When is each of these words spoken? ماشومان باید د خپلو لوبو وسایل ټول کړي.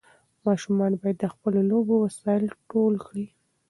ماشومان 0.45 0.91
باید 1.01 1.17
د 1.19 1.25
خپلو 1.33 1.59
لوبو 1.71 1.93
وسایل 2.05 2.45
ټول 2.69 2.93
کړي. 3.05 3.25